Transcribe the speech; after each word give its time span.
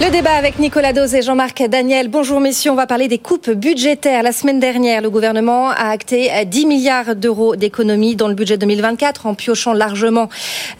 Le 0.00 0.08
débat 0.08 0.32
avec 0.32 0.58
Nicolas 0.58 0.94
Dose 0.94 1.14
et 1.14 1.20
Jean-Marc 1.20 1.62
Daniel. 1.68 2.08
Bonjour 2.08 2.40
messieurs, 2.40 2.70
on 2.70 2.74
va 2.74 2.86
parler 2.86 3.06
des 3.06 3.18
coupes 3.18 3.50
budgétaires. 3.50 4.22
La 4.22 4.32
semaine 4.32 4.58
dernière, 4.58 5.02
le 5.02 5.10
gouvernement 5.10 5.68
a 5.68 5.90
acté 5.90 6.30
10 6.46 6.64
milliards 6.64 7.14
d'euros 7.14 7.54
d'économies 7.54 8.16
dans 8.16 8.26
le 8.26 8.32
budget 8.32 8.56
2024 8.56 9.26
en 9.26 9.34
piochant 9.34 9.74
largement 9.74 10.30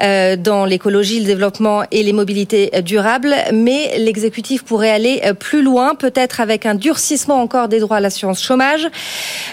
euh, 0.00 0.36
dans 0.36 0.64
l'écologie, 0.64 1.20
le 1.20 1.26
développement 1.26 1.82
et 1.90 2.02
les 2.02 2.14
mobilités 2.14 2.70
durables. 2.82 3.34
Mais 3.52 3.98
l'exécutif 3.98 4.62
pourrait 4.62 4.90
aller 4.90 5.20
euh, 5.26 5.34
plus 5.34 5.60
loin, 5.60 5.94
peut-être 5.94 6.40
avec 6.40 6.64
un 6.64 6.74
durcissement 6.74 7.42
encore 7.42 7.68
des 7.68 7.78
droits 7.78 7.98
à 7.98 8.00
l'assurance 8.00 8.42
chômage, 8.42 8.88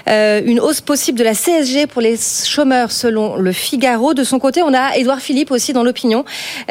euh, 0.07 0.39
une 0.45 0.61
hausse 0.61 0.79
possible 0.79 1.19
de 1.19 1.25
la 1.25 1.33
CSG 1.33 1.87
pour 1.87 2.01
les 2.01 2.15
chômeurs 2.17 2.93
selon 2.93 3.35
le 3.35 3.51
Figaro. 3.51 4.13
De 4.13 4.23
son 4.23 4.39
côté, 4.39 4.63
on 4.63 4.73
a 4.73 4.95
Édouard 4.95 5.19
Philippe 5.19 5.51
aussi 5.51 5.73
dans 5.73 5.83
l'opinion 5.83 6.23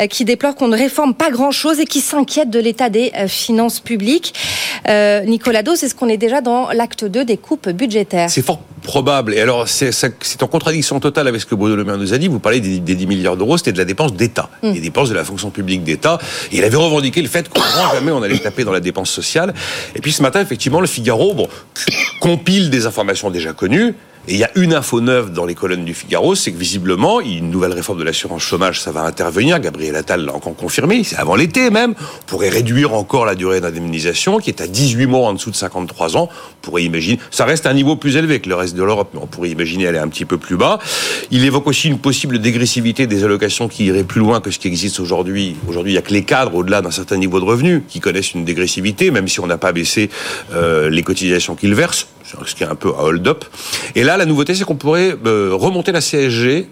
qui 0.08 0.24
déplore 0.24 0.54
qu'on 0.54 0.68
ne 0.68 0.76
réforme 0.78 1.14
pas 1.14 1.30
grand-chose 1.30 1.78
et 1.78 1.84
qui 1.84 2.00
s'inquiète 2.00 2.48
de 2.48 2.58
l'état 2.58 2.85
des 2.90 3.12
euh, 3.16 3.28
finances 3.28 3.80
publiques. 3.80 4.34
Euh, 4.88 5.22
Nicolas 5.24 5.62
Dos, 5.62 5.74
est-ce 5.74 5.95
qu'on 5.95 6.08
est 6.08 6.16
déjà 6.16 6.40
dans 6.40 6.70
l'acte 6.70 7.04
2 7.04 7.24
des 7.24 7.36
coupes 7.36 7.68
budgétaires? 7.68 8.30
C'est 8.30 8.45
fort 8.45 8.60
probable. 8.82 9.34
Et 9.34 9.40
alors, 9.40 9.66
c'est 9.68 10.42
en 10.42 10.46
contradiction 10.46 11.00
totale 11.00 11.26
avec 11.26 11.40
ce 11.40 11.46
que 11.46 11.54
Bruno 11.54 11.74
Le 11.76 11.84
Maire 11.84 11.98
nous 11.98 12.14
a 12.14 12.18
dit. 12.18 12.28
Vous 12.28 12.38
parlez 12.38 12.60
des, 12.60 12.78
10 12.78 13.06
milliards 13.06 13.36
d'euros, 13.36 13.59
c'était 13.59 13.72
de 13.72 13.78
la 13.78 13.84
dépense 13.84 14.14
d'État, 14.14 14.48
mm. 14.62 14.72
des 14.72 14.80
dépenses 14.80 15.09
de 15.09 15.14
la 15.14 15.24
fonction 15.24 15.50
publique 15.50 15.82
d'État. 15.82 16.18
Il 16.52 16.62
avait 16.64 16.76
revendiqué 16.76 17.20
le 17.20 17.28
fait 17.28 17.50
grand 17.52 17.95
jamais 17.95 18.12
on 18.12 18.22
allait 18.22 18.38
taper 18.38 18.64
dans 18.64 18.72
la 18.72 18.80
dépense 18.80 19.10
sociale. 19.10 19.54
Et 19.95 20.00
puis 20.00 20.12
ce 20.12 20.23
matin, 20.23 20.40
effectivement, 20.40 20.80
le 20.80 20.87
Figaro 20.87 21.34
bon, 21.34 21.48
compile 22.20 22.70
des 22.70 22.87
informations 22.87 23.30
déjà 23.30 23.52
connues. 23.52 23.95
Et 24.28 24.34
il 24.34 24.38
y 24.38 24.44
a 24.44 24.50
une 24.56 24.74
info 24.74 25.00
neuve 25.00 25.32
dans 25.32 25.46
les 25.46 25.54
colonnes 25.54 25.84
du 25.84 25.94
Figaro, 25.94 26.34
c'est 26.34 26.50
que 26.50 26.58
visiblement, 26.58 27.20
une 27.20 27.48
nouvelle 27.48 27.73
réforme 27.73 28.01
de 28.01 28.02
l'assurance 28.02 28.42
chômage, 28.42 28.80
ça 28.80 28.90
va 28.90 29.02
intervenir. 29.02 29.60
Gabriel 29.60 29.95
Attal 29.95 30.24
l'a 30.24 30.34
encore 30.34 30.56
confirmé, 30.56 31.04
c'est 31.04 31.14
avant 31.14 31.37
l'été 31.37 31.70
même. 31.70 31.95
On 31.96 32.24
pourrait 32.26 32.48
réduire 32.48 32.92
encore 32.92 33.24
la 33.24 33.36
durée 33.36 33.60
d'indemnisation, 33.60 34.38
qui 34.38 34.51
est 34.51 34.60
à 34.60 34.66
18 34.66 35.06
mois 35.06 35.28
en 35.28 35.34
dessous 35.34 35.52
de 35.52 35.56
53 35.56 36.16
ans. 36.16 36.28
On 36.28 36.60
pourrait 36.60 36.82
imaginer, 36.82 37.20
ça 37.30 37.45
reste 37.45 37.66
un 37.66 37.74
niveau 37.74 37.95
plus 37.95 38.16
élevé 38.16 38.40
que 38.40 38.48
le 38.48 38.56
reste 38.56 38.74
de 38.74 38.82
l'Europe, 38.82 39.10
mais 39.14 39.20
on 39.23 39.28
pourrait 39.28 39.51
imaginer 39.51 39.86
aller 39.86 39.98
un 39.98 40.09
petit 40.09 40.24
peu 40.24 40.38
plus 40.38 40.56
bas. 40.56 40.80
Il 41.30 41.45
évoque 41.45 41.68
aussi 41.68 41.86
une 41.86 42.01
possible 42.01 42.40
dégressivité 42.40 43.06
des 43.06 43.23
allocations 43.23 43.68
qui 43.68 43.84
irait 43.84 44.02
plus 44.02 44.20
loin 44.20 44.40
que 44.40 44.51
ce 44.51 44.58
qui 44.58 44.66
existe 44.66 44.98
aujourd'hui. 44.98 45.54
Aujourd'hui, 45.68 45.92
il 45.92 45.95
n'y 45.95 46.01
a 46.01 46.02
que 46.02 46.12
les 46.12 46.24
cadres, 46.24 46.56
au-delà 46.56 46.82
d'un 46.82 46.90
certain 46.90 47.16
niveau 47.16 47.38
de 47.38 47.45
revenus, 47.45 47.82
qui 47.88 48.01
connaissent 48.01 48.34
une 48.34 48.45
dégressivité, 48.45 49.12
même 49.12 49.29
si 49.29 49.38
on 49.38 49.46
n'a 49.46 49.58
pas 49.58 49.70
baissé 49.70 50.10
euh, 50.52 50.90
les 50.90 51.04
cotisations 51.04 51.54
qu'ils 51.54 51.74
versent 51.74 52.08
ce 52.46 52.55
qui 52.55 52.63
est 52.63 52.66
un 52.66 52.74
peu 52.74 52.88
un 52.99 53.02
hold-up. 53.02 53.45
Et 53.95 54.05
là, 54.05 54.16
la 54.16 54.27
nouveauté, 54.27 54.55
c'est 54.55 54.65
qu'on 54.65 54.77
pourrait 54.77 55.16
euh, 55.27 55.51
remonter 55.52 55.93
la 55.93 56.01
CSG 56.01 56.69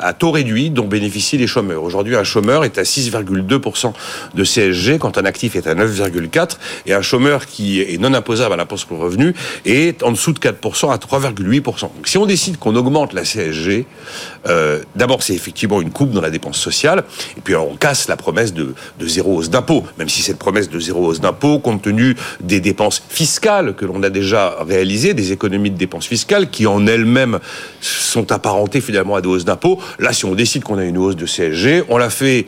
à 0.00 0.12
taux 0.12 0.30
réduit 0.30 0.70
dont 0.70 0.86
bénéficient 0.86 1.38
les 1.38 1.46
chômeurs. 1.46 1.82
Aujourd'hui, 1.82 2.16
un 2.16 2.24
chômeur 2.24 2.64
est 2.64 2.78
à 2.78 2.82
6,2% 2.82 3.92
de 4.34 4.44
CSG 4.44 4.98
quand 4.98 5.18
un 5.18 5.24
actif 5.24 5.56
est 5.56 5.66
à 5.66 5.74
9,4% 5.74 6.56
et 6.86 6.94
un 6.94 7.02
chômeur 7.02 7.46
qui 7.46 7.80
est 7.80 8.00
non 8.00 8.14
imposable 8.14 8.54
à 8.54 8.56
l'impôt 8.56 8.76
sur 8.76 8.88
le 8.92 8.96
revenu 8.98 9.34
est 9.64 10.02
en 10.02 10.12
dessous 10.12 10.32
de 10.32 10.38
4% 10.38 10.92
à 10.92 10.96
3,8%. 10.96 11.62
Donc 11.80 12.06
si 12.06 12.18
on 12.18 12.26
décide 12.26 12.58
qu'on 12.58 12.76
augmente 12.76 13.12
la 13.12 13.22
CSG, 13.22 13.86
euh, 14.48 14.80
d'abord 14.96 15.22
c'est 15.22 15.34
effectivement 15.34 15.80
une 15.80 15.90
coupe 15.90 16.10
dans 16.10 16.20
la 16.20 16.30
dépense 16.30 16.58
sociale 16.58 17.04
et 17.36 17.40
puis 17.40 17.54
on 17.54 17.76
casse 17.76 18.08
la 18.08 18.16
promesse 18.16 18.52
de, 18.52 18.74
de 18.98 19.06
zéro 19.06 19.36
hausse 19.36 19.50
d'impôt, 19.50 19.84
même 19.98 20.08
si 20.08 20.22
cette 20.22 20.38
promesse 20.38 20.68
de 20.68 20.78
zéro 20.78 21.06
hausse 21.06 21.20
d'impôt, 21.20 21.58
compte 21.58 21.82
tenu 21.82 22.16
des 22.40 22.60
dépenses 22.60 23.02
fiscales 23.08 23.74
que 23.74 23.84
l'on 23.84 24.02
a 24.02 24.10
déjà 24.10 24.56
réalisées, 24.66 25.14
des 25.14 25.32
économies 25.32 25.70
de 25.70 25.78
dépenses 25.78 26.06
fiscales 26.06 26.50
qui 26.50 26.66
en 26.66 26.86
elles-mêmes 26.86 27.38
sont 27.80 28.32
apparentées 28.32 28.80
finalement 28.80 29.16
à 29.16 29.20
des 29.20 29.28
hausses 29.28 29.44
d'impôt, 29.44 29.71
Là, 29.98 30.12
si 30.12 30.24
on 30.24 30.34
décide 30.34 30.64
qu'on 30.64 30.78
a 30.78 30.84
une 30.84 30.98
hausse 30.98 31.16
de 31.16 31.26
CSG, 31.26 31.84
on 31.88 31.98
l'a 31.98 32.10
fait 32.10 32.46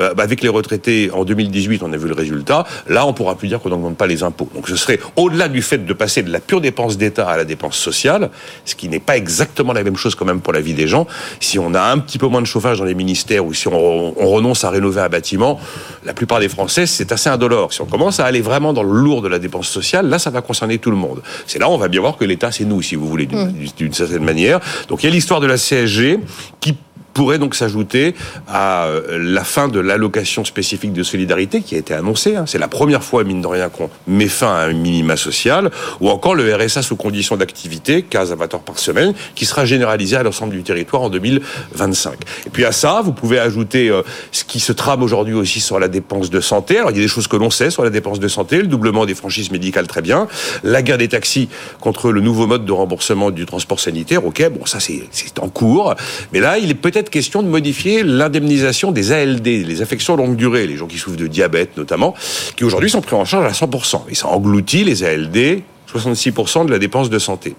euh, 0.00 0.14
bah, 0.14 0.22
avec 0.22 0.42
les 0.42 0.48
retraités 0.48 1.10
en 1.12 1.24
2018, 1.24 1.82
on 1.82 1.92
a 1.92 1.96
vu 1.96 2.08
le 2.08 2.14
résultat. 2.14 2.64
Là, 2.88 3.06
on 3.06 3.12
pourra 3.12 3.36
plus 3.36 3.48
dire 3.48 3.60
qu'on 3.60 3.68
n'augmente 3.68 3.96
pas 3.96 4.06
les 4.06 4.22
impôts. 4.22 4.48
Donc, 4.54 4.68
ce 4.68 4.76
serait 4.76 4.98
au-delà 5.16 5.48
du 5.48 5.62
fait 5.62 5.78
de 5.78 5.92
passer 5.92 6.22
de 6.22 6.32
la 6.32 6.40
pure 6.40 6.60
dépense 6.60 6.96
d'État 6.96 7.28
à 7.28 7.36
la 7.36 7.44
dépense 7.44 7.76
sociale, 7.76 8.30
ce 8.64 8.74
qui 8.74 8.88
n'est 8.88 9.00
pas 9.00 9.16
exactement 9.16 9.72
la 9.72 9.82
même 9.82 9.96
chose 9.96 10.14
quand 10.14 10.24
même 10.24 10.40
pour 10.40 10.52
la 10.52 10.60
vie 10.60 10.74
des 10.74 10.86
gens. 10.86 11.06
Si 11.40 11.58
on 11.58 11.74
a 11.74 11.82
un 11.82 11.98
petit 11.98 12.18
peu 12.18 12.26
moins 12.26 12.40
de 12.40 12.46
chauffage 12.46 12.78
dans 12.78 12.84
les 12.84 12.94
ministères 12.94 13.44
ou 13.44 13.54
si 13.54 13.68
on, 13.68 14.10
renonce 14.30 14.64
à 14.64 14.70
rénover 14.70 15.00
un 15.00 15.08
bâtiment, 15.08 15.58
la 16.04 16.14
plupart 16.14 16.40
des 16.40 16.48
Français, 16.48 16.86
c'est 16.86 17.12
assez 17.12 17.28
indolore. 17.28 17.72
Si 17.72 17.80
on 17.80 17.86
commence 17.86 18.20
à 18.20 18.26
aller 18.26 18.40
vraiment 18.40 18.72
dans 18.72 18.82
le 18.82 18.92
lourd 18.92 19.22
de 19.22 19.28
la 19.28 19.38
dépense 19.38 19.68
sociale, 19.68 20.08
là, 20.08 20.18
ça 20.18 20.30
va 20.30 20.40
concerner 20.40 20.78
tout 20.78 20.90
le 20.90 20.96
monde. 20.96 21.20
C'est 21.46 21.58
là 21.58 21.68
on 21.68 21.78
va 21.78 21.88
bien 21.88 22.00
voir 22.00 22.16
que 22.16 22.24
l'État, 22.24 22.52
c'est 22.52 22.64
nous, 22.64 22.82
si 22.82 22.94
vous 22.94 23.08
voulez, 23.08 23.26
d'une 23.26 23.88
mmh. 23.88 23.92
certaine 23.92 24.24
manière. 24.24 24.60
Donc, 24.88 25.02
il 25.02 25.06
y 25.06 25.08
a 25.08 25.12
l'histoire 25.12 25.40
de 25.40 25.46
la 25.46 25.56
CSG 25.56 26.18
qui 26.60 26.76
pourrait 27.20 27.38
donc 27.38 27.54
s'ajouter 27.54 28.14
à 28.48 28.86
euh, 28.86 29.18
la 29.20 29.44
fin 29.44 29.68
de 29.68 29.78
l'allocation 29.78 30.42
spécifique 30.42 30.94
de 30.94 31.02
solidarité 31.02 31.60
qui 31.60 31.74
a 31.74 31.78
été 31.78 31.92
annoncée. 31.92 32.34
Hein. 32.34 32.44
C'est 32.46 32.56
la 32.56 32.66
première 32.66 33.04
fois, 33.04 33.24
mine 33.24 33.42
de 33.42 33.46
rien, 33.46 33.68
qu'on 33.68 33.90
met 34.06 34.26
fin 34.26 34.54
à 34.54 34.60
un 34.60 34.72
minima 34.72 35.18
social, 35.18 35.70
ou 36.00 36.08
encore 36.08 36.34
le 36.34 36.54
RSA 36.54 36.80
sous 36.80 36.96
condition 36.96 37.36
d'activité, 37.36 38.00
15 38.00 38.32
avatars 38.32 38.60
par 38.60 38.78
semaine, 38.78 39.12
qui 39.34 39.44
sera 39.44 39.66
généralisé 39.66 40.16
à 40.16 40.22
l'ensemble 40.22 40.54
du 40.54 40.62
territoire 40.62 41.02
en 41.02 41.10
2025. 41.10 42.14
Et 42.46 42.48
puis 42.48 42.64
à 42.64 42.72
ça, 42.72 43.02
vous 43.04 43.12
pouvez 43.12 43.38
ajouter 43.38 43.90
euh, 43.90 44.00
ce 44.32 44.44
qui 44.44 44.58
se 44.58 44.72
trame 44.72 45.02
aujourd'hui 45.02 45.34
aussi 45.34 45.60
sur 45.60 45.78
la 45.78 45.88
dépense 45.88 46.30
de 46.30 46.40
santé. 46.40 46.78
Alors 46.78 46.90
il 46.90 46.96
y 46.96 47.00
a 47.00 47.02
des 47.02 47.08
choses 47.08 47.28
que 47.28 47.36
l'on 47.36 47.50
sait 47.50 47.68
sur 47.68 47.84
la 47.84 47.90
dépense 47.90 48.18
de 48.18 48.28
santé, 48.28 48.62
le 48.62 48.66
doublement 48.66 49.04
des 49.04 49.14
franchises 49.14 49.50
médicales, 49.50 49.86
très 49.86 50.00
bien, 50.00 50.26
la 50.64 50.80
guerre 50.80 50.96
des 50.96 51.08
taxis 51.08 51.50
contre 51.80 52.12
le 52.12 52.22
nouveau 52.22 52.46
mode 52.46 52.64
de 52.64 52.72
remboursement 52.72 53.30
du 53.30 53.44
transport 53.44 53.78
sanitaire, 53.78 54.24
ok, 54.24 54.48
bon 54.48 54.64
ça 54.64 54.78
c'est 54.80 55.38
en 55.38 55.50
cours, 55.50 55.94
mais 56.32 56.40
là 56.40 56.56
il 56.56 56.70
est 56.70 56.74
peut-être 56.74 57.09
question 57.10 57.42
de 57.42 57.48
modifier 57.48 58.02
l'indemnisation 58.02 58.92
des 58.92 59.12
ALD, 59.12 59.46
les 59.46 59.82
affections 59.82 60.16
longue 60.16 60.36
durée, 60.36 60.66
les 60.66 60.76
gens 60.76 60.86
qui 60.86 60.98
souffrent 60.98 61.16
de 61.16 61.26
diabète 61.26 61.76
notamment, 61.76 62.14
qui 62.56 62.64
aujourd'hui 62.64 62.90
sont 62.90 63.00
pris 63.00 63.16
en 63.16 63.24
charge 63.24 63.46
à 63.46 63.66
100%. 63.66 64.02
Et 64.08 64.14
ça 64.14 64.28
engloutit 64.28 64.84
les 64.84 65.04
ALD, 65.04 65.62
66% 65.92 66.66
de 66.66 66.70
la 66.70 66.78
dépense 66.78 67.10
de 67.10 67.18
santé. 67.18 67.54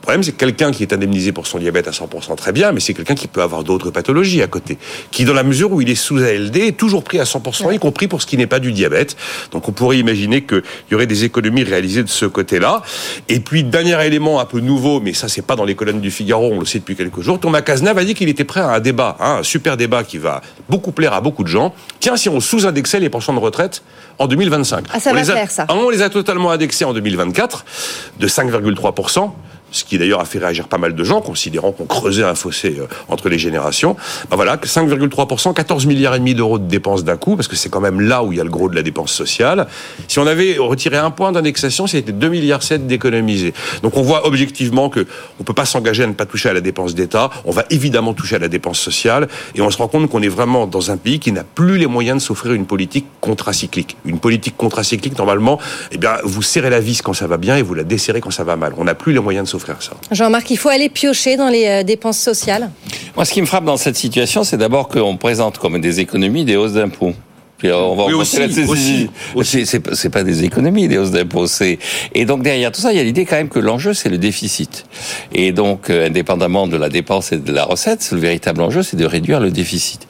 Le 0.00 0.04
problème, 0.04 0.22
c'est 0.22 0.32
que 0.32 0.38
quelqu'un 0.38 0.72
qui 0.72 0.82
est 0.82 0.94
indemnisé 0.94 1.30
pour 1.30 1.46
son 1.46 1.58
diabète 1.58 1.86
à 1.86 1.90
100%, 1.90 2.34
très 2.34 2.52
bien, 2.52 2.72
mais 2.72 2.80
c'est 2.80 2.94
quelqu'un 2.94 3.14
qui 3.14 3.28
peut 3.28 3.42
avoir 3.42 3.64
d'autres 3.64 3.90
pathologies 3.90 4.40
à 4.40 4.46
côté, 4.46 4.78
qui, 5.10 5.26
dans 5.26 5.34
la 5.34 5.42
mesure 5.42 5.72
où 5.72 5.82
il 5.82 5.90
est 5.90 5.94
sous 5.94 6.16
ALD, 6.16 6.56
est 6.56 6.76
toujours 6.76 7.04
pris 7.04 7.20
à 7.20 7.24
100%, 7.24 7.74
y 7.74 7.78
compris 7.78 8.08
pour 8.08 8.22
ce 8.22 8.26
qui 8.26 8.38
n'est 8.38 8.46
pas 8.46 8.60
du 8.60 8.72
diabète. 8.72 9.14
Donc, 9.52 9.68
on 9.68 9.72
pourrait 9.72 9.98
imaginer 9.98 10.42
qu'il 10.42 10.62
y 10.90 10.94
aurait 10.94 11.06
des 11.06 11.24
économies 11.24 11.64
réalisées 11.64 12.02
de 12.02 12.08
ce 12.08 12.24
côté-là. 12.24 12.80
Et 13.28 13.40
puis, 13.40 13.62
dernier 13.62 14.02
élément 14.06 14.40
un 14.40 14.46
peu 14.46 14.60
nouveau, 14.60 15.00
mais 15.00 15.12
ça, 15.12 15.28
c'est 15.28 15.42
pas 15.42 15.54
dans 15.54 15.66
les 15.66 15.74
colonnes 15.74 16.00
du 16.00 16.10
Figaro, 16.10 16.50
on 16.50 16.60
le 16.60 16.66
sait 16.66 16.78
depuis 16.78 16.96
quelques 16.96 17.20
jours. 17.20 17.38
Thomas 17.38 17.60
Cazenave 17.60 17.98
a 17.98 18.04
dit 18.04 18.14
qu'il 18.14 18.30
était 18.30 18.44
prêt 18.44 18.60
à 18.60 18.70
un 18.70 18.80
débat, 18.80 19.18
hein, 19.20 19.36
un 19.40 19.42
super 19.42 19.76
débat 19.76 20.02
qui 20.02 20.16
va 20.16 20.40
beaucoup 20.70 20.92
plaire 20.92 21.12
à 21.12 21.20
beaucoup 21.20 21.42
de 21.42 21.48
gens. 21.48 21.74
Tiens, 21.98 22.16
si 22.16 22.30
on 22.30 22.40
sous-indexait 22.40 23.00
les 23.00 23.10
pensions 23.10 23.34
de 23.34 23.38
retraite 23.38 23.82
en 24.18 24.26
2025. 24.26 24.86
Ah, 24.92 24.98
ça 24.98 25.12
va 25.12 25.22
faire, 25.24 25.50
ça. 25.50 25.66
On 25.68 25.90
les 25.90 26.00
a 26.00 26.08
totalement 26.08 26.50
indexés 26.50 26.86
en 26.86 26.94
2024 26.94 27.64
de 28.18 28.28
5,3% 28.28 29.30
ce 29.70 29.84
qui 29.84 29.98
d'ailleurs 29.98 30.20
a 30.20 30.24
fait 30.24 30.38
réagir 30.38 30.68
pas 30.68 30.78
mal 30.78 30.94
de 30.94 31.04
gens, 31.04 31.20
considérant 31.20 31.72
qu'on 31.72 31.86
creusait 31.86 32.24
un 32.24 32.34
fossé 32.34 32.76
euh, 32.78 32.86
entre 33.08 33.28
les 33.28 33.38
générations. 33.38 33.96
Ben 34.30 34.36
voilà, 34.36 34.56
5,3%, 34.56 35.54
14 35.54 35.86
milliards 35.86 36.14
et 36.14 36.18
demi 36.18 36.34
d'euros 36.34 36.58
de 36.58 36.66
dépenses 36.66 37.04
d'un 37.04 37.16
coup, 37.16 37.36
parce 37.36 37.48
que 37.48 37.56
c'est 37.56 37.68
quand 37.68 37.80
même 37.80 38.00
là 38.00 38.22
où 38.22 38.32
il 38.32 38.38
y 38.38 38.40
a 38.40 38.44
le 38.44 38.50
gros 38.50 38.68
de 38.68 38.76
la 38.76 38.82
dépense 38.82 39.12
sociale. 39.12 39.66
Si 40.08 40.18
on 40.18 40.26
avait 40.26 40.56
retiré 40.58 40.96
un 40.96 41.10
point 41.10 41.32
d'indexation, 41.32 41.86
c'était 41.86 42.12
2 42.12 42.28
milliards 42.28 42.62
7 42.62 42.86
d'économiser. 42.86 43.54
Donc 43.82 43.96
on 43.96 44.02
voit 44.02 44.26
objectivement 44.26 44.88
que 44.88 45.06
on 45.38 45.44
peut 45.44 45.54
pas 45.54 45.64
s'engager 45.64 46.04
à 46.04 46.06
ne 46.06 46.12
pas 46.12 46.26
toucher 46.26 46.48
à 46.48 46.52
la 46.52 46.60
dépense 46.60 46.94
d'État. 46.94 47.30
On 47.44 47.50
va 47.50 47.64
évidemment 47.70 48.14
toucher 48.14 48.36
à 48.36 48.38
la 48.38 48.48
dépense 48.48 48.78
sociale, 48.78 49.28
et 49.54 49.60
on 49.60 49.70
se 49.70 49.78
rend 49.78 49.88
compte 49.88 50.08
qu'on 50.08 50.22
est 50.22 50.28
vraiment 50.28 50.66
dans 50.66 50.90
un 50.90 50.96
pays 50.96 51.18
qui 51.18 51.32
n'a 51.32 51.44
plus 51.44 51.78
les 51.78 51.86
moyens 51.86 52.18
de 52.18 52.22
s'offrir 52.22 52.52
une 52.52 52.66
politique 52.66 53.06
contracyclique. 53.20 53.96
Une 54.04 54.18
politique 54.18 54.56
contracyclique, 54.56 55.16
normalement, 55.18 55.58
eh 55.92 55.98
bien, 55.98 56.16
vous 56.24 56.42
serrez 56.42 56.70
la 56.70 56.80
vis 56.80 57.02
quand 57.02 57.12
ça 57.12 57.26
va 57.26 57.36
bien 57.36 57.56
et 57.56 57.62
vous 57.62 57.74
la 57.74 57.84
desserrez 57.84 58.20
quand 58.20 58.30
ça 58.30 58.44
va 58.44 58.56
mal. 58.56 58.72
On 58.76 58.84
n'a 58.84 58.94
plus 58.94 59.12
les 59.12 59.20
moyens 59.20 59.46
de 59.46 59.50
s'offrir 59.50 59.59
ça. 59.80 59.92
Jean-Marc, 60.10 60.50
il 60.50 60.56
faut 60.56 60.68
aller 60.68 60.88
piocher 60.88 61.36
dans 61.36 61.48
les 61.48 61.66
euh, 61.66 61.82
dépenses 61.82 62.18
sociales 62.18 62.70
Moi, 63.16 63.24
ce 63.24 63.32
qui 63.32 63.40
me 63.40 63.46
frappe 63.46 63.64
dans 63.64 63.76
cette 63.76 63.96
situation, 63.96 64.44
c'est 64.44 64.56
d'abord 64.56 64.88
qu'on 64.88 65.16
présente 65.16 65.58
comme 65.58 65.80
des 65.80 66.00
économies 66.00 66.44
des 66.44 66.56
hausses 66.56 66.72
d'impôts. 66.74 67.14
Puis 67.60 67.70
on 67.72 67.94
va 67.94 68.06
oui, 68.06 68.14
aussi, 68.14 68.38
aussi, 69.34 69.66
C'est 69.66 70.08
pas 70.08 70.24
des 70.24 70.44
économies, 70.44 70.88
des 70.88 70.96
hausses 70.96 71.10
d'impôts. 71.10 71.44
Et 72.14 72.24
donc 72.24 72.42
derrière 72.42 72.72
tout 72.72 72.80
ça, 72.80 72.90
il 72.90 72.96
y 72.96 73.00
a 73.00 73.04
l'idée 73.04 73.26
quand 73.26 73.36
même 73.36 73.50
que 73.50 73.58
l'enjeu 73.58 73.92
c'est 73.92 74.08
le 74.08 74.16
déficit. 74.16 74.86
Et 75.34 75.52
donc 75.52 75.90
euh, 75.90 76.06
indépendamment 76.06 76.66
de 76.66 76.78
la 76.78 76.88
dépense 76.88 77.32
et 77.32 77.36
de 77.36 77.52
la 77.52 77.64
recette, 77.64 78.12
le 78.12 78.18
véritable 78.18 78.62
enjeu 78.62 78.82
c'est 78.82 78.96
de 78.96 79.04
réduire 79.04 79.40
le 79.40 79.50
déficit. 79.50 80.08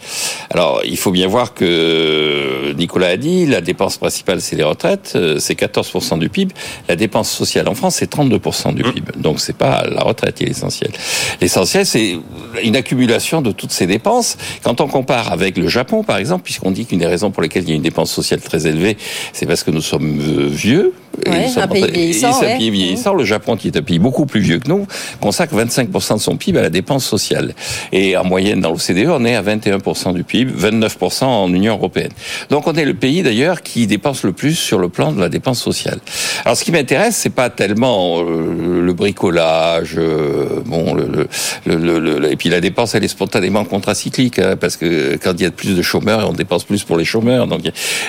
Alors 0.51 0.83
il 0.85 0.97
faut 0.97 1.11
bien 1.11 1.27
voir 1.27 1.53
que 1.53 2.73
Nicolas 2.77 3.09
a 3.09 3.17
dit, 3.17 3.47
la 3.47 3.61
dépense 3.61 3.97
principale 3.97 4.41
c'est 4.41 4.55
les 4.55 4.63
retraites, 4.63 5.15
euh, 5.17 5.41
c'est 5.41 5.59
14% 5.59 6.21
du 6.21 6.29
PIB. 6.29 6.55
La 6.89 6.95
dépense 6.95 7.31
sociale 7.31 7.69
en 7.69 7.75
France 7.75 7.97
c'est 7.97 8.15
32% 8.15 8.75
du 8.75 8.85
mmh. 8.85 8.93
PIB. 8.93 9.13
Donc 9.17 9.41
c'est 9.41 9.57
pas 9.57 9.83
la 9.91 10.03
retraite 10.03 10.37
qui 10.37 10.45
est 10.45 10.47
l'essentiel. 10.47 10.93
L'essentiel 11.41 11.85
c'est 11.85 12.17
une 12.63 12.77
accumulation 12.77 13.43
de 13.43 13.51
toutes 13.51 13.73
ces 13.73 13.89
dépenses. 13.89 14.37
Quand 14.63 14.81
on 14.81 14.87
compare 14.87 15.33
avec 15.33 15.57
le 15.57 15.67
Japon 15.67 16.05
par 16.05 16.19
exemple, 16.19 16.45
puisqu'on 16.45 16.71
dit 16.71 16.87
qu'une 16.87 17.01
des 17.01 17.07
raisons 17.07 17.33
pour 17.33 17.40
pour 17.41 17.45
lesquels 17.45 17.63
il 17.63 17.71
y 17.71 17.73
a 17.73 17.77
une 17.77 17.81
dépense 17.81 18.13
sociale 18.13 18.43
très 18.43 18.67
élevée, 18.67 18.99
c'est 19.33 19.47
parce 19.47 19.65
que 19.65 19.71
nous 19.71 19.81
sommes 19.81 20.21
euh, 20.21 20.47
vieux, 20.47 20.93
Ouais, 21.27 21.47
un 21.57 21.69
pays 21.69 21.83
vieillissant, 21.93 22.41
ouais. 22.41 22.59
pays 22.59 22.71
vieillissant. 22.71 23.15
Le 23.15 23.25
Japon, 23.25 23.57
qui 23.57 23.69
est 23.69 23.77
un 23.77 23.83
pays 23.83 23.99
beaucoup 23.99 24.27
plus 24.27 24.41
vieux 24.41 24.59
que 24.59 24.69
nous, 24.69 24.87
consacre 25.21 25.55
25% 25.55 26.15
de 26.15 26.21
son 26.21 26.37
PIB 26.37 26.59
à 26.59 26.63
la 26.63 26.71
dépense 26.71 27.05
sociale. 27.05 27.55
Et 27.93 28.17
en 28.17 28.25
moyenne, 28.25 28.61
dans 28.61 28.71
l'OCDE, 28.71 29.09
on 29.09 29.25
est 29.25 29.35
à 29.35 29.43
21% 29.43 30.15
du 30.15 30.25
PIB, 30.25 30.53
29% 30.53 31.25
en 31.25 31.53
Union 31.53 31.75
européenne. 31.77 32.11
Donc 32.51 32.67
on 32.67 32.73
est 32.75 32.85
le 32.85 32.95
pays 32.95 33.23
d'ailleurs 33.23 33.63
qui 33.63 33.87
dépense 33.87 34.23
le 34.25 34.33
plus 34.33 34.55
sur 34.55 34.79
le 34.79 34.89
plan 34.89 35.13
de 35.13 35.21
la 35.21 35.29
dépense 35.29 35.61
sociale. 35.61 35.99
Alors 36.45 36.57
ce 36.57 36.65
qui 36.65 36.73
m'intéresse, 36.73 37.17
c'est 37.17 37.31
pas 37.31 37.51
tellement 37.51 38.21
euh, 38.21 38.83
le 38.83 38.93
bricolage, 38.93 39.95
euh, 39.99 40.61
bon, 40.65 40.95
le, 40.95 41.27
le, 41.67 41.77
le- 41.77 41.99
le- 42.19 42.33
et 42.33 42.37
puis 42.37 42.49
la 42.49 42.61
dépense, 42.61 42.95
elle 42.95 43.05
est 43.05 43.09
spontanément 43.09 43.65
contracyclique, 43.65 44.39
hein, 44.39 44.57
parce 44.61 44.77
que 44.77 45.17
quand 45.23 45.33
il 45.39 45.43
y 45.43 45.47
a 45.47 45.51
plus 45.51 45.77
de 45.77 45.83
chômeurs, 45.83 46.29
on 46.29 46.33
dépense 46.33 46.65
plus 46.65 46.85
pour 46.85 46.97
les 46.97 47.05
chômeurs. 47.05 47.47
Donc, 47.47 47.63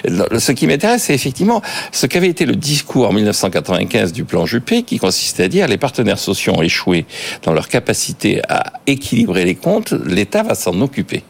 ce 0.06 0.52
qui 0.52 0.68
m'intéresse, 0.68 1.04
c'est 1.04 1.14
effectivement 1.16 1.62
ce 1.92 2.06
qu'avait 2.06 2.28
été 2.28 2.46
le 2.46 2.56
discours 2.56 3.01
en 3.06 3.14
1995 3.14 4.14
du 4.14 4.24
plan 4.24 4.46
Juppé, 4.46 4.84
qui 4.84 4.98
consistait 4.98 5.44
à 5.44 5.48
dire 5.48 5.68
les 5.68 5.78
partenaires 5.78 6.20
sociaux 6.20 6.54
ont 6.56 6.62
échoué 6.62 7.06
dans 7.44 7.54
leur 7.54 7.68
capacité 7.68 8.42
à 8.50 8.74
équilibrer 8.88 9.46
les 9.46 9.56
comptes, 9.56 9.94
l'État 10.06 10.44
va 10.44 10.56
s'en 10.56 10.80
occuper. 10.82 11.24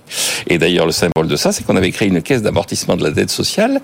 Et 0.48 0.58
d'ailleurs, 0.58 0.86
le 0.86 0.92
symbole 0.92 1.28
de 1.28 1.36
ça, 1.36 1.52
c'est 1.52 1.66
qu'on 1.66 1.76
avait 1.76 1.92
créé 1.92 2.08
une 2.08 2.22
caisse 2.22 2.42
d'amortissement 2.42 2.98
de 2.98 3.04
la 3.04 3.12
dette 3.12 3.30
sociale 3.30 3.82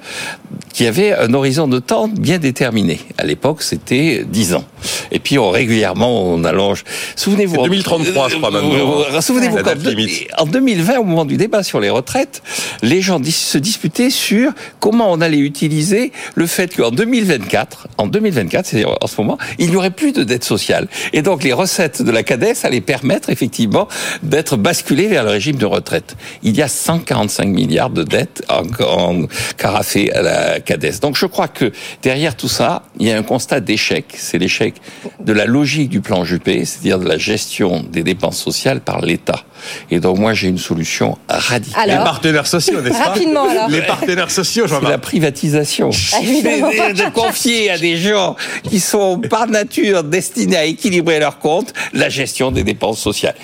qui 0.74 0.86
avait 0.86 1.14
un 1.14 1.34
horizon 1.34 1.68
de 1.68 1.80
temps 1.80 2.08
bien 2.08 2.38
déterminé. 2.38 3.00
À 3.18 3.26
l'époque, 3.26 3.62
c'était 3.62 4.26
10 4.28 4.56
ans. 4.56 4.66
Et 5.12 5.20
puis, 5.20 5.38
on, 5.40 5.50
régulièrement, 5.50 6.24
on 6.24 6.44
allonge. 6.44 6.84
Souvenez-vous. 7.16 7.56
C'est 7.56 7.64
2033, 7.64 8.30
je 8.30 8.36
crois, 8.38 8.52
maintenant. 8.52 8.72
Euh, 9.14 9.22
Souvenez-vous, 9.22 9.58
La 9.58 9.64
date 9.64 9.84
quand- 9.84 9.90
limite. 9.90 10.28
en 10.38 10.46
2020, 10.46 10.98
au 11.00 11.04
moment 11.04 11.26
du 11.26 11.38
débat 11.38 11.64
sur 11.64 11.80
les 11.80 11.90
retraites, 11.90 12.42
les 12.82 13.02
gens 13.02 13.22
se 13.24 13.58
disputaient 13.58 14.10
sur 14.10 14.52
comment 14.80 15.12
on 15.12 15.22
allait 15.22 15.38
utiliser 15.40 16.12
le 16.36 16.48
fait 16.48 16.76
qu'en 16.76 16.92
2024, 16.92 17.88
en 17.98 18.08
2024, 18.08 18.66
c'est-à-dire 18.66 18.96
en 19.02 19.08
ce 19.08 19.16
moment, 19.20 19.38
il 19.60 19.70
n'y 19.70 19.76
aurait 19.76 19.92
plus 19.92 20.12
de 20.12 20.24
dette 20.24 20.44
sociale. 20.44 20.88
Et 21.14 21.22
donc, 21.22 21.44
les 21.44 21.54
recettes 21.54 22.02
de 22.02 22.12
la 22.12 22.24
CADES 22.24 22.54
allaient 22.64 22.82
permettre, 22.82 23.30
effectivement, 23.30 23.88
d'être 24.24 24.58
basculées 24.58 25.08
vers 25.08 25.24
le 25.24 25.32
régime 25.32 25.56
de 25.58 25.66
retraite. 25.66 26.16
Il 26.44 26.56
y 26.56 26.62
a 26.62 26.68
145 26.68 27.46
milliards 27.48 27.90
de 27.90 28.04
dettes 28.04 28.44
en, 28.50 28.64
en 28.84 29.26
carafé 29.58 30.12
à 30.14 30.22
la 30.22 30.60
CADES. 30.60 31.00
Donc, 31.02 31.16
je 31.18 31.26
crois 31.26 31.48
que 31.48 31.72
derrière 32.04 32.36
tout 32.36 32.48
ça, 32.50 32.84
il 33.00 33.08
y 33.08 33.12
a 33.12 33.18
un 33.18 33.24
constat 33.24 33.60
d'échec. 33.60 34.06
C'est 34.16 34.38
l'échec 34.38 34.76
de 35.20 35.34
la 35.34 35.46
logique 35.46 35.90
du 35.90 36.02
plan 36.02 36.24
Juppé, 36.24 36.66
c'est-à-dire 36.66 37.00
de 37.00 37.08
la 37.08 37.18
gestion 37.18 37.84
des 37.92 38.04
dépenses 38.04 38.38
sociales 38.42 38.82
par 38.82 39.02
l'État. 39.02 39.44
Et 39.92 40.00
donc, 40.00 40.18
moi, 40.18 40.34
j'ai 40.34 40.48
une 40.48 40.58
solution 40.58 41.18
radicale. 41.30 41.90
Les 41.90 41.96
partenaires 41.96 42.48
sociaux, 42.48 42.82
n'est-ce 42.82 42.98
pas 42.98 43.06
Rapidement, 43.10 43.50
alors. 43.50 43.70
Les 43.70 43.82
partenaires 43.82 44.32
sociaux, 44.32 44.66
C'est 44.68 44.82
la 44.82 44.98
privatisation. 44.98 45.90
Ah, 46.14 46.20
de, 46.22 46.94
de 46.94 47.10
confier 47.12 47.72
à 47.72 47.78
des 47.78 47.98
gens 47.98 48.36
qui 48.64 48.80
sont 48.80 49.20
par 49.20 49.48
nature 49.48 50.04
destinés 50.04 50.58
à 50.58 50.66
équilibrer 50.66 51.20
leurs 51.20 51.40
comptes 51.40 51.74
la 51.94 52.10
gestion 52.10 52.52
des 52.52 52.64
dépenses 52.64 53.00
sociales. 53.00 53.36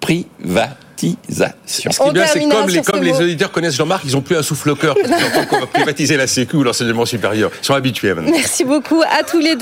Privatisation. 0.00 1.90
Ce 1.90 1.98
qui 2.00 2.08
est 2.08 2.12
bien, 2.12 2.26
c'est 2.26 2.48
comme, 2.48 2.68
les, 2.68 2.82
comme 2.82 3.02
les 3.02 3.20
auditeurs 3.20 3.50
connaissent 3.50 3.74
Jean-Marc, 3.76 4.02
ils 4.04 4.16
ont 4.16 4.20
plus 4.20 4.36
un 4.36 4.42
souffle 4.42 4.70
au 4.70 4.76
cœur. 4.76 4.94
Ils 5.02 5.12
entendent 5.12 5.48
qu'on 5.48 5.60
va 5.60 5.66
privatiser 5.66 6.16
la 6.16 6.26
Sécu 6.28 6.56
ou 6.56 6.62
l'enseignement 6.62 7.06
supérieur. 7.06 7.50
Ils 7.60 7.66
sont 7.66 7.74
habitués 7.74 8.14
maintenant. 8.14 8.30
Merci 8.30 8.64
beaucoup 8.64 9.02
à 9.02 9.24
tous 9.24 9.40
les 9.40 9.56
deux. 9.56 9.60